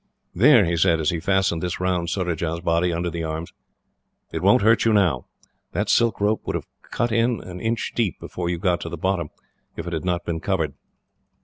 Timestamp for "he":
0.65-0.75, 1.11-1.19